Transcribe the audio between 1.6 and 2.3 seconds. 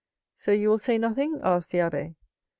the abbé.